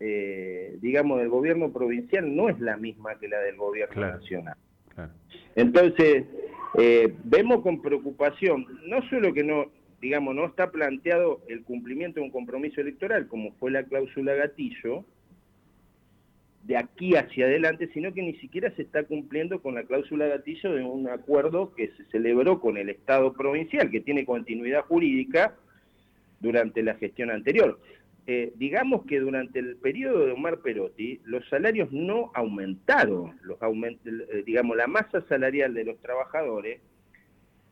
eh, 0.00 0.76
digamos, 0.80 1.18
del 1.18 1.28
gobierno 1.28 1.72
provincial 1.72 2.34
no 2.34 2.48
es 2.48 2.60
la 2.60 2.76
misma 2.76 3.18
que 3.18 3.28
la 3.28 3.38
del 3.40 3.56
gobierno 3.56 4.00
nacional. 4.00 4.56
Entonces, 5.54 6.24
eh, 6.78 7.14
vemos 7.24 7.62
con 7.62 7.80
preocupación, 7.80 8.66
no 8.86 9.00
solo 9.08 9.32
que 9.32 9.44
no, 9.44 9.70
digamos, 10.00 10.34
no 10.34 10.44
está 10.44 10.70
planteado 10.70 11.40
el 11.48 11.62
cumplimiento 11.62 12.20
de 12.20 12.26
un 12.26 12.32
compromiso 12.32 12.80
electoral, 12.80 13.28
como 13.28 13.52
fue 13.52 13.70
la 13.70 13.84
cláusula 13.84 14.34
gatillo, 14.34 15.04
de 16.64 16.76
aquí 16.76 17.14
hacia 17.16 17.46
adelante, 17.46 17.88
sino 17.94 18.12
que 18.12 18.22
ni 18.22 18.34
siquiera 18.34 18.70
se 18.76 18.82
está 18.82 19.04
cumpliendo 19.04 19.62
con 19.62 19.74
la 19.74 19.84
cláusula 19.84 20.26
gatillo 20.26 20.74
de 20.74 20.84
un 20.84 21.08
acuerdo 21.08 21.74
que 21.74 21.88
se 21.96 22.04
celebró 22.06 22.60
con 22.60 22.76
el 22.76 22.90
Estado 22.90 23.32
provincial, 23.32 23.90
que 23.90 24.00
tiene 24.00 24.26
continuidad 24.26 24.82
jurídica 24.82 25.54
durante 26.40 26.82
la 26.82 26.94
gestión 26.94 27.30
anterior. 27.30 27.78
Eh, 28.26 28.52
digamos 28.56 29.06
que 29.06 29.20
durante 29.20 29.58
el 29.58 29.76
periodo 29.76 30.26
de 30.26 30.32
Omar 30.32 30.58
Perotti 30.58 31.18
los 31.24 31.48
salarios 31.48 31.90
no 31.92 32.30
aumentaron, 32.34 33.38
los 33.42 33.58
eh, 33.62 34.42
digamos 34.44 34.76
la 34.76 34.86
masa 34.86 35.22
salarial 35.28 35.72
de 35.72 35.84
los 35.84 35.98
trabajadores, 36.00 36.80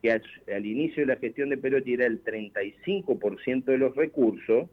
que 0.01 0.11
al 0.11 0.65
inicio 0.65 1.03
de 1.03 1.13
la 1.13 1.19
gestión 1.19 1.49
de 1.49 1.57
Perotti 1.57 1.93
era 1.93 2.07
el 2.07 2.23
35% 2.23 3.65
de 3.65 3.77
los 3.77 3.95
recursos, 3.95 4.67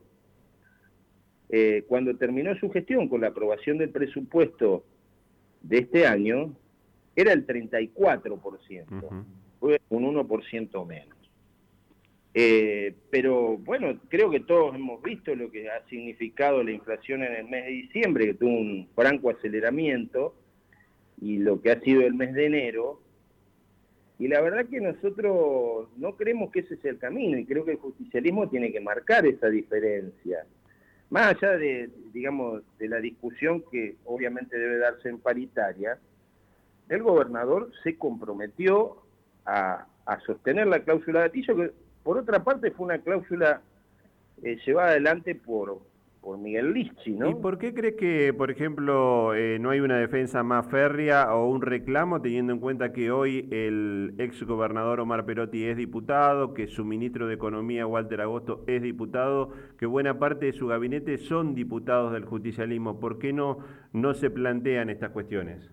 eh, 1.49 1.85
cuando 1.87 2.17
terminó 2.17 2.55
su 2.57 2.71
gestión 2.71 3.09
con 3.09 3.21
la 3.21 3.29
aprobación 3.29 3.79
del 3.79 3.91
presupuesto 3.91 4.85
de 5.63 5.79
este 5.79 6.07
año, 6.07 6.55
era 7.17 7.33
el 7.33 7.47
34%, 7.47 9.25
fue 9.61 9.81
un 9.89 10.15
1% 10.15 10.87
menos. 10.87 11.15
Eh, 12.37 12.95
pero 13.11 13.59
bueno, 13.59 14.01
creo 14.09 14.29
que 14.29 14.41
todos 14.41 14.75
hemos 14.75 15.01
visto 15.03 15.35
lo 15.37 15.53
que 15.53 15.71
ha 15.71 15.87
significado 15.87 16.65
la 16.65 16.73
inflación 16.73 17.23
en 17.23 17.33
el 17.33 17.45
mes 17.45 17.65
de 17.65 17.71
diciembre, 17.71 18.27
que 18.27 18.35
tuvo 18.35 18.51
un 18.51 18.89
franco 18.95 19.31
aceleramiento, 19.31 20.35
y 21.21 21.39
lo 21.39 21.63
que 21.63 21.71
ha 21.71 21.81
sido 21.81 22.03
el 22.03 22.15
mes 22.15 22.35
de 22.35 22.47
enero. 22.47 23.01
Y 24.19 24.27
la 24.27 24.41
verdad 24.41 24.67
que 24.67 24.81
nosotros 24.81 25.89
no 25.97 26.17
creemos 26.17 26.51
que 26.51 26.61
ese 26.61 26.77
sea 26.79 26.91
el 26.91 26.99
camino, 26.99 27.39
y 27.39 27.45
creo 27.45 27.65
que 27.65 27.73
el 27.73 27.79
justicialismo 27.79 28.49
tiene 28.49 28.73
que 28.73 28.81
marcar 28.81 29.25
esa 29.27 29.49
diferencia 29.49 30.45
más 31.11 31.37
allá 31.37 31.57
de, 31.57 31.91
digamos, 32.13 32.63
de 32.79 32.89
la 32.89 32.99
discusión 32.99 33.63
que 33.71 33.97
obviamente 34.05 34.59
debe 34.59 34.79
darse 34.79 35.09
en 35.09 35.19
paritaria, 35.19 35.99
el 36.89 37.03
gobernador 37.03 37.71
se 37.83 37.97
comprometió 37.97 39.03
a, 39.47 39.87
sostener 40.27 40.67
la 40.67 40.81
cláusula 40.81 41.21
de 41.21 41.29
gatillo, 41.29 41.57
que 41.57 41.73
por 42.03 42.19
otra 42.19 42.45
parte 42.45 42.71
fue 42.71 42.87
una 42.87 42.99
cláusula 42.99 43.63
eh, 44.43 44.59
llevada 44.67 44.91
adelante 44.91 45.35
por, 45.35 45.81
por 46.25 46.39
Miguel 46.39 46.73
Lichi, 46.73 47.13
¿no? 47.13 47.29
¿Y 47.29 47.35
por 47.35 47.59
qué 47.59 47.75
crees 47.75 47.97
que, 47.97 48.33
por 48.33 48.51
ejemplo, 48.51 49.35
eh, 49.35 49.59
no 49.61 49.69
hay 49.69 49.81
una 49.81 49.99
defensa 49.99 50.43
más 50.43 50.67
férrea 50.67 51.35
o 51.35 51.47
un 51.51 51.61
reclamo, 51.61 52.23
teniendo 52.23 52.55
en 52.55 52.61
cuenta 52.61 52.93
que 52.93 53.11
hoy 53.11 53.47
el 53.51 54.15
ex 54.17 54.43
gobernador 54.43 55.01
Omar 55.01 55.27
Perotti 55.27 55.67
es 55.67 55.77
diputado, 55.77 56.55
que 56.55 56.67
su 56.67 56.83
ministro 56.83 57.27
de 57.27 57.35
Economía, 57.35 57.87
Walter 57.87 58.23
Agosto, 58.23 58.65
es 58.67 58.81
diputado, 58.81 59.51
que 59.79 59.85
buena 59.85 60.19
parte 60.19 60.47
de 60.47 60.55
su 60.55 60.67
gabinete 60.67 61.19
son 61.19 61.55
diputados 61.55 62.13
del 62.13 62.25
justicialismo? 62.25 62.99
¿Por 62.99 63.19
qué 63.19 63.35
no, 63.35 63.59
no 63.93 64.15
se 64.15 64.31
plantean 64.31 64.89
estas 64.89 65.11
cuestiones? 65.11 65.71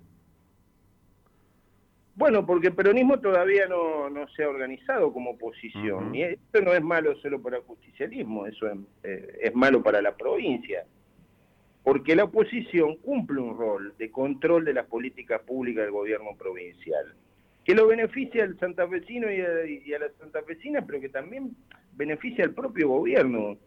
Bueno, 2.15 2.46
porque 2.46 2.68
el 2.68 2.75
peronismo 2.75 3.20
todavía 3.20 3.68
no, 3.68 4.10
se 4.36 4.44
ha 4.44 4.50
organizado 4.50 5.13
como 5.13 5.32
oposición. 5.32 6.13
Y 6.13 6.24
esto 6.24 6.62
no 6.62 6.74
es 6.74 6.82
malo 6.82 7.15
solo 7.18 7.41
para 7.41 7.58
el 7.58 7.63
justicialismo, 7.63 8.46
eso 8.46 8.68
eh, 9.03 9.39
es, 9.41 9.56
malo 9.56 9.82
para 9.82 10.01
la 10.01 10.15
provincia. 10.15 10.86
Porque 11.84 12.15
la 12.15 12.25
oposición 12.25 12.98
cumple 12.98 13.39
un 13.39 13.58
rol 13.58 13.94
de 13.98 14.12
control 14.12 14.65
de 14.65 14.74
las 14.74 14.86
políticas 14.86 15.41
públicas 15.41 15.84
del 15.84 15.91
gobierno 15.91 16.36
provincial, 16.38 17.15
que 17.63 17.74
lo 17.74 17.88
beneficia 17.88 18.44
al 18.44 18.60
santafesino 18.60 19.32
y 19.32 19.41
a, 19.41 19.65
y 19.65 19.94
a 19.94 20.00
la 20.00 20.10
santafesina, 20.20 20.86
pero 20.86 21.00
que 21.00 21.10
también 21.10 21.56
beneficia 21.94 22.44
al 22.44 22.53
propio 22.53 22.89
gobierno. 22.89 23.58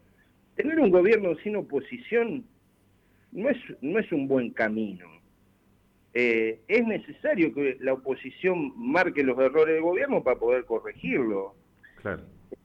Tener 0.55 0.79
un 0.79 0.91
gobierno 0.91 1.35
sin 1.43 1.57
oposición 1.57 2.45
no 3.33 3.49
es, 3.49 3.57
no 3.81 3.99
es 3.99 4.09
un 4.13 4.27
buen 4.27 4.51
camino 4.51 5.15
eh, 6.17 6.61
es 6.69 6.87
necesario 6.87 7.53
que 7.53 7.77
la 7.81 7.91
oposición 7.91 8.71
marque 8.77 9.21
los 9.21 9.37
errores 9.37 9.75
del 9.75 9.83
gobierno 9.83 10.23
para 10.23 10.39
poder 10.39 10.63
corregirlo. 10.63 11.55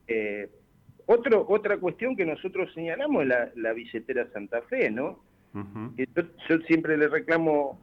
Eh, 0.06 0.48
otro, 1.06 1.44
otra 1.48 1.76
cuestión 1.78 2.14
que 2.14 2.24
nosotros 2.24 2.72
señalamos 2.74 3.22
es 3.22 3.28
la, 3.28 3.50
la 3.56 3.72
billetera 3.72 4.30
Santa 4.32 4.62
Fe, 4.62 4.88
¿no? 4.92 5.18
yo, 5.52 6.58
siempre 6.68 6.96
le 6.96 7.08
reclamo 7.08 7.80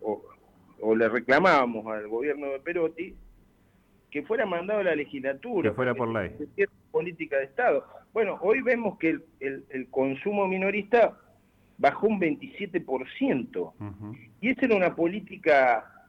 o, 0.00 0.94
le 0.94 1.08
reclamábamos 1.08 1.84
al 1.88 2.06
gobierno 2.06 2.46
de 2.50 2.60
Perotti 2.60 3.16
que 4.12 4.22
fuera 4.22 4.46
mandado 4.46 4.78
a 4.78 4.84
la 4.84 4.94
legislatura. 4.94 5.70
Que 5.70 5.74
fuera 5.74 5.92
por 5.92 6.08
ley. 6.12 6.36
Política 6.92 7.38
de 7.38 7.46
Estado. 7.46 7.84
Bueno, 8.12 8.38
hoy 8.42 8.60
vemos 8.60 8.96
que 8.96 9.18
el, 9.40 9.64
el 9.70 9.90
consumo 9.90 10.46
minorista 10.46 11.18
bajó 11.78 12.06
un 12.06 12.20
27%. 12.20 13.72
Y 14.40 14.50
esa 14.50 14.66
era 14.66 14.76
una 14.76 14.94
política 14.94 16.08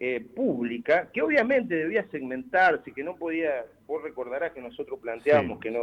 eh, 0.00 0.20
pública 0.34 1.08
que 1.12 1.22
obviamente 1.22 1.74
debía 1.74 2.06
segmentarse, 2.10 2.92
que 2.92 3.04
no 3.04 3.16
podía, 3.16 3.64
vos 3.86 4.02
recordarás 4.02 4.52
que 4.52 4.60
nosotros 4.60 4.98
planteábamos 5.00 5.60
que 5.60 5.70
no, 5.70 5.82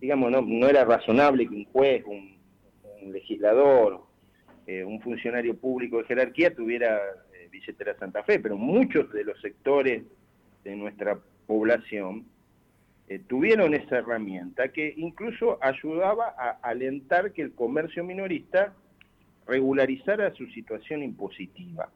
digamos, 0.00 0.30
no, 0.30 0.42
no, 0.42 0.68
era 0.68 0.84
razonable 0.84 1.48
que 1.48 1.54
un 1.54 1.64
juez, 1.66 2.04
un, 2.06 2.36
legislador, 3.12 4.02
eh, 4.66 4.84
un 4.84 5.00
funcionario 5.00 5.56
público 5.56 5.98
de 5.98 6.04
jerarquía 6.04 6.54
tuviera 6.54 6.98
eh, 7.32 7.48
billetera 7.50 7.96
Santa 7.96 8.24
Fe, 8.24 8.40
pero 8.40 8.56
muchos 8.56 9.12
de 9.12 9.22
los 9.22 9.40
sectores 9.40 10.02
de 10.64 10.76
nuestra 10.76 11.18
población 11.46 12.26
eh, 13.08 13.20
tuvieron 13.20 13.74
esa 13.74 13.98
herramienta 13.98 14.72
que 14.72 14.92
incluso 14.96 15.58
ayudaba 15.62 16.34
a 16.36 16.58
alentar 16.62 17.32
que 17.32 17.42
el 17.42 17.52
comercio 17.52 18.02
minorista 18.02 18.74
regularizara 19.46 20.34
su 20.34 20.46
situación 20.48 21.04
impositiva. 21.04 21.88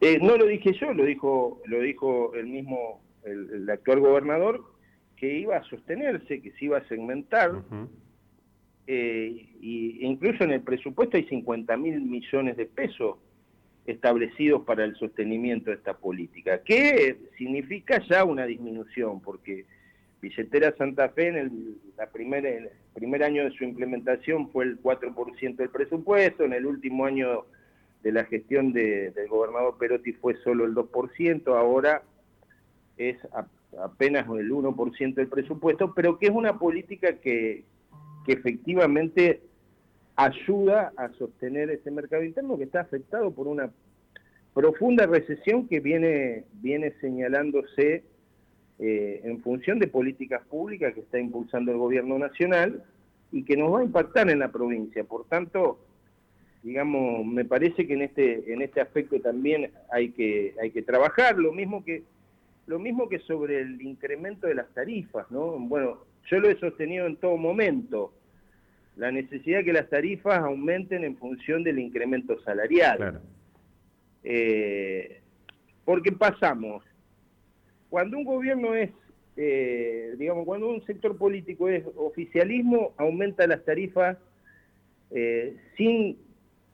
Eh, 0.00 0.18
no 0.20 0.36
lo 0.36 0.46
dije 0.46 0.74
yo, 0.74 0.92
lo 0.92 1.04
dijo, 1.04 1.60
lo 1.66 1.80
dijo 1.80 2.34
el 2.34 2.46
mismo, 2.46 3.00
el, 3.24 3.68
actual 3.68 4.00
gobernador, 4.00 4.64
que 5.16 5.38
iba 5.38 5.56
a 5.56 5.64
sostenerse, 5.64 6.40
que 6.40 6.52
se 6.52 6.66
iba 6.66 6.78
a 6.78 6.88
segmentar, 6.88 7.62
eh, 8.86 9.48
y 9.60 10.04
incluso 10.06 10.44
en 10.44 10.52
el 10.52 10.60
presupuesto 10.60 11.16
hay 11.16 11.24
50 11.24 11.76
mil 11.78 12.00
millones 12.00 12.56
de 12.56 12.66
pesos 12.66 13.16
establecidos 13.86 14.62
para 14.64 14.84
el 14.84 14.96
sostenimiento 14.96 15.70
de 15.70 15.76
esta 15.76 15.94
política, 15.94 16.62
que 16.62 17.18
significa 17.36 18.02
ya 18.08 18.24
una 18.24 18.46
disminución, 18.46 19.20
porque 19.20 19.66
Billetera 20.20 20.74
Santa 20.76 21.10
Fe 21.10 21.28
en 21.28 21.36
el, 21.36 21.76
la 21.98 22.04
el 22.04 22.70
primer 22.94 23.22
año 23.22 23.44
de 23.44 23.50
su 23.50 23.64
implementación 23.64 24.50
fue 24.50 24.64
el 24.64 24.82
4% 24.82 25.56
del 25.56 25.68
presupuesto, 25.68 26.44
en 26.44 26.54
el 26.54 26.64
último 26.64 27.04
año 27.04 27.44
de 28.02 28.12
la 28.12 28.24
gestión 28.24 28.72
del 28.72 29.28
gobernador 29.28 29.76
Perotti 29.78 30.12
fue 30.12 30.36
solo 30.42 30.64
el 30.64 30.74
2%, 30.74 31.46
ahora 31.56 32.02
es 32.96 33.16
apenas 33.82 34.26
el 34.28 34.50
1% 34.50 35.14
del 35.14 35.28
presupuesto, 35.28 35.92
pero 35.94 36.18
que 36.18 36.26
es 36.26 36.32
una 36.32 36.58
política 36.58 37.18
que, 37.18 37.64
que 38.24 38.32
efectivamente 38.32 39.42
ayuda 40.16 40.92
a 40.96 41.08
sostener 41.10 41.70
ese 41.70 41.90
mercado 41.90 42.22
interno 42.22 42.56
que 42.56 42.64
está 42.64 42.80
afectado 42.80 43.32
por 43.32 43.48
una 43.48 43.70
profunda 44.52 45.06
recesión 45.06 45.66
que 45.66 45.80
viene, 45.80 46.44
viene 46.54 46.92
señalándose 47.00 48.04
eh, 48.78 49.20
en 49.24 49.40
función 49.42 49.78
de 49.78 49.88
políticas 49.88 50.42
públicas 50.46 50.94
que 50.94 51.00
está 51.00 51.18
impulsando 51.18 51.72
el 51.72 51.78
gobierno 51.78 52.18
nacional 52.18 52.84
y 53.32 53.44
que 53.44 53.56
nos 53.56 53.72
va 53.72 53.80
a 53.80 53.84
impactar 53.84 54.30
en 54.30 54.38
la 54.38 54.52
provincia. 54.52 55.02
Por 55.04 55.26
tanto, 55.26 55.80
digamos, 56.62 57.26
me 57.26 57.44
parece 57.44 57.86
que 57.86 57.94
en 57.94 58.02
este, 58.02 58.52
en 58.52 58.62
este 58.62 58.80
aspecto 58.80 59.20
también 59.20 59.70
hay 59.92 60.10
que, 60.10 60.54
hay 60.60 60.70
que 60.70 60.82
trabajar, 60.82 61.36
lo 61.36 61.52
mismo 61.52 61.84
que, 61.84 62.04
lo 62.66 62.78
mismo 62.78 63.08
que 63.08 63.18
sobre 63.18 63.60
el 63.60 63.82
incremento 63.82 64.46
de 64.46 64.54
las 64.54 64.72
tarifas, 64.72 65.30
¿no? 65.30 65.58
Bueno, 65.58 65.98
yo 66.30 66.40
lo 66.40 66.48
he 66.48 66.58
sostenido 66.58 67.06
en 67.06 67.16
todo 67.16 67.36
momento, 67.36 68.12
la 68.96 69.10
necesidad 69.10 69.58
de 69.58 69.64
que 69.64 69.72
las 69.72 69.88
tarifas 69.88 70.38
aumenten 70.38 71.04
en 71.04 71.16
función 71.16 71.64
del 71.64 71.78
incremento 71.78 72.40
salarial. 72.42 73.20
Eh, 74.22 75.20
porque 75.84 76.12
pasamos, 76.12 76.84
cuando 77.90 78.16
un 78.16 78.24
gobierno 78.24 78.74
es, 78.74 78.90
eh, 79.36 80.14
digamos, 80.18 80.46
cuando 80.46 80.68
un 80.68 80.84
sector 80.86 81.16
político 81.18 81.68
es 81.68 81.84
oficialismo, 81.96 82.92
aumenta 82.96 83.46
las 83.46 83.64
tarifas 83.64 84.16
eh, 85.10 85.56
sin 85.76 86.16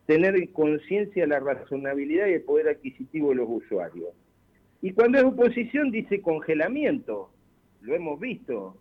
tener 0.06 0.50
conciencia 0.52 1.22
de 1.22 1.28
la 1.28 1.40
razonabilidad 1.40 2.26
y 2.28 2.34
el 2.34 2.42
poder 2.42 2.68
adquisitivo 2.68 3.30
de 3.30 3.36
los 3.36 3.48
usuarios. 3.48 4.08
Y 4.82 4.92
cuando 4.92 5.18
es 5.18 5.24
oposición 5.24 5.90
dice 5.90 6.20
congelamiento, 6.22 7.30
lo 7.82 7.94
hemos 7.94 8.18
visto 8.18 8.76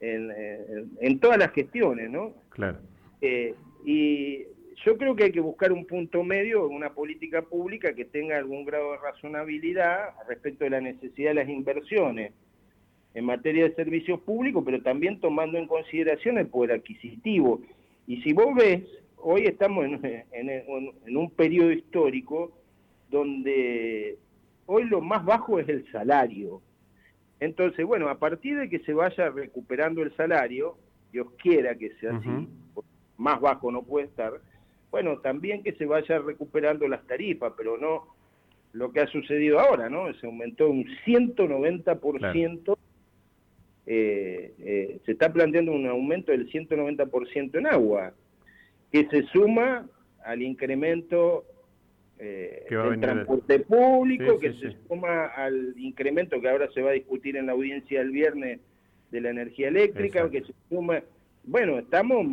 en, 0.00 0.90
en, 1.00 1.18
todas 1.20 1.38
las 1.38 1.52
gestiones, 1.52 2.10
¿no? 2.10 2.34
Claro. 2.50 2.78
y 3.84 4.44
yo 4.84 4.96
creo 4.96 5.14
que 5.14 5.24
hay 5.24 5.32
que 5.32 5.40
buscar 5.40 5.72
un 5.72 5.86
punto 5.86 6.24
medio, 6.24 6.66
una 6.66 6.94
política 6.94 7.42
pública 7.42 7.94
que 7.94 8.06
tenga 8.06 8.38
algún 8.38 8.64
grado 8.64 8.92
de 8.92 8.98
razonabilidad 8.98 10.14
respecto 10.26 10.64
de 10.64 10.70
la 10.70 10.80
necesidad 10.80 11.30
de 11.30 11.34
las 11.34 11.48
inversiones 11.48 12.32
en 13.14 13.24
materia 13.24 13.64
de 13.64 13.74
servicios 13.74 14.20
públicos, 14.20 14.62
pero 14.64 14.80
también 14.82 15.20
tomando 15.20 15.58
en 15.58 15.66
consideración 15.66 16.38
el 16.38 16.46
poder 16.46 16.72
adquisitivo. 16.72 17.60
Y 18.06 18.22
si 18.22 18.32
vos 18.32 18.54
ves, 18.54 18.82
hoy 19.16 19.42
estamos 19.42 19.84
en, 19.84 21.16
un 21.16 21.30
periodo 21.30 21.72
histórico 21.72 22.52
donde 23.10 24.16
hoy 24.66 24.84
lo 24.84 25.00
más 25.00 25.24
bajo 25.24 25.58
es 25.58 25.68
el 25.68 25.90
salario. 25.90 26.62
Entonces, 27.40 27.86
bueno, 27.86 28.08
a 28.08 28.18
partir 28.18 28.58
de 28.58 28.68
que 28.68 28.80
se 28.80 28.92
vaya 28.92 29.30
recuperando 29.30 30.02
el 30.02 30.14
salario, 30.14 30.76
Dios 31.10 31.26
quiera 31.42 31.74
que 31.74 31.90
sea 31.94 32.16
así, 32.16 32.48
más 33.16 33.40
bajo 33.40 33.72
no 33.72 33.82
puede 33.82 34.06
estar, 34.06 34.34
bueno, 34.90 35.18
también 35.18 35.62
que 35.62 35.72
se 35.72 35.86
vaya 35.86 36.18
recuperando 36.18 36.86
las 36.86 37.06
tarifas, 37.06 37.54
pero 37.56 37.78
no 37.78 38.14
lo 38.72 38.92
que 38.92 39.00
ha 39.00 39.06
sucedido 39.06 39.58
ahora, 39.58 39.88
¿no? 39.88 40.12
Se 40.14 40.26
aumentó 40.26 40.68
un 40.68 40.84
190%, 41.04 42.76
eh, 43.86 44.54
eh, 44.58 45.00
se 45.04 45.12
está 45.12 45.32
planteando 45.32 45.72
un 45.72 45.86
aumento 45.86 46.32
del 46.32 46.48
190% 46.50 47.58
en 47.58 47.66
agua, 47.66 48.12
que 48.92 49.06
se 49.08 49.22
suma 49.24 49.88
al 50.24 50.42
incremento 50.42 51.44
eh, 52.22 52.66
del 52.68 53.00
transporte 53.00 53.60
público, 53.60 54.38
que 54.38 54.52
se 54.52 54.76
suma 54.86 55.24
al 55.28 55.74
incremento 55.78 56.38
que 56.38 56.50
ahora 56.50 56.70
se 56.70 56.82
va 56.82 56.90
a 56.90 56.92
discutir 56.92 57.36
en 57.38 57.46
la 57.46 57.52
audiencia 57.52 58.02
el 58.02 58.10
viernes 58.10 58.60
de 59.10 59.20
la 59.22 59.30
energía 59.30 59.68
eléctrica, 59.68 60.30
que 60.30 60.42
se 60.42 60.52
suma... 60.68 61.02
Bueno, 61.44 61.78
estamos, 61.78 62.26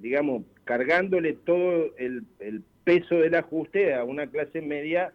digamos, 0.00 0.42
cargándole 0.64 1.32
todo 1.32 1.96
el, 1.96 2.24
peso 2.84 3.16
del 3.16 3.34
ajuste 3.34 3.94
a 3.94 4.04
una 4.04 4.26
clase 4.26 4.60
media 4.60 5.12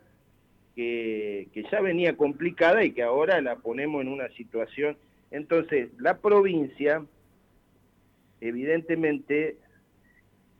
que, 0.75 1.47
ya 1.71 1.79
venía 1.79 2.17
complicada 2.17 2.83
y 2.83 2.91
que 2.91 3.03
ahora 3.03 3.39
la 3.39 3.57
ponemos 3.57 4.01
en 4.01 4.07
una 4.07 4.29
situación. 4.29 4.97
Entonces, 5.29 5.89
la 5.99 6.17
provincia, 6.17 7.05
evidentemente, 8.41 9.57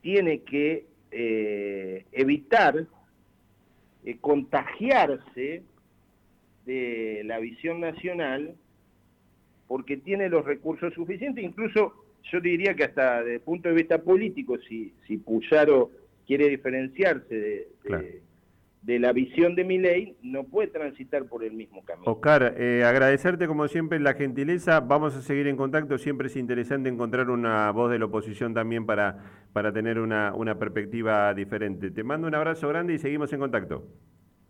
tiene 0.00 0.42
que 0.42 0.86
eh, 1.10 2.04
evitar 2.12 2.86
eh, 4.04 4.16
contagiarse 4.20 5.62
de 6.66 7.22
la 7.24 7.38
visión 7.38 7.80
nacional 7.80 8.54
porque 9.66 9.96
tiene 9.96 10.28
los 10.28 10.44
recursos 10.44 10.92
suficientes, 10.94 11.42
incluso 11.42 11.94
yo 12.30 12.40
diría 12.40 12.74
que 12.74 12.84
hasta 12.84 13.18
desde 13.20 13.34
el 13.34 13.40
punto 13.40 13.68
de 13.68 13.74
vista 13.74 14.02
político, 14.02 14.58
si, 14.68 14.92
si 15.06 15.16
Puyaro 15.16 15.90
quiere 16.26 16.48
diferenciarse 16.48 17.34
de, 17.34 18.22
de, 18.82 18.98
la 18.98 19.12
visión 19.12 19.54
de 19.54 19.64
mi 19.64 19.78
ley, 19.78 20.16
no 20.22 20.44
puede 20.44 20.68
transitar 20.68 21.24
por 21.26 21.44
el 21.44 21.52
mismo 21.52 21.84
camino. 21.84 22.10
Oscar, 22.10 22.54
eh, 22.56 22.84
agradecerte 22.84 23.46
como 23.46 23.68
siempre 23.68 23.98
la 24.00 24.14
gentileza, 24.14 24.80
vamos 24.80 25.14
a 25.16 25.22
seguir 25.22 25.46
en 25.46 25.56
contacto, 25.56 25.98
siempre 25.98 26.28
es 26.28 26.36
interesante 26.36 26.88
encontrar 26.88 27.30
una 27.30 27.70
voz 27.70 27.90
de 27.90 27.98
la 27.98 28.06
oposición 28.06 28.54
también 28.54 28.86
para, 28.86 29.18
para 29.52 29.72
tener 29.72 29.98
una, 29.98 30.34
una 30.34 30.58
perspectiva 30.58 31.32
diferente. 31.34 31.90
Te 31.90 32.04
mando 32.04 32.26
un 32.26 32.34
abrazo 32.34 32.68
grande 32.68 32.94
y 32.94 32.98
seguimos 32.98 33.32
en 33.32 33.40
contacto. 33.40 33.86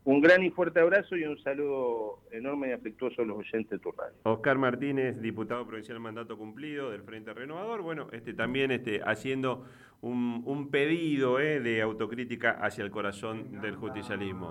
Un 0.04 0.20
gran 0.20 0.42
y 0.42 0.50
fuerte 0.50 0.80
abrazo 0.80 1.16
y 1.16 1.22
un 1.24 1.38
saludo 1.44 2.24
enorme 2.32 2.70
y 2.70 2.72
afectuoso 2.72 3.22
a 3.22 3.24
los 3.24 3.38
oyentes 3.38 3.70
de 3.70 3.78
tu 3.78 3.92
radio. 3.92 4.14
Oscar 4.24 4.58
Martínez, 4.58 5.20
diputado 5.20 5.64
provincial 5.64 6.00
mandato 6.00 6.36
cumplido 6.36 6.90
del 6.90 7.02
Frente 7.04 7.32
Renovador, 7.32 7.82
bueno, 7.82 8.08
este 8.10 8.34
también 8.34 8.72
este, 8.72 9.00
haciendo 9.04 9.64
un, 10.02 10.42
un 10.44 10.68
pedido 10.68 11.40
eh, 11.40 11.60
de 11.60 11.80
autocrítica 11.80 12.50
hacia 12.50 12.84
el 12.84 12.90
corazón 12.90 13.60
del 13.60 13.76
justicialismo. 13.76 14.50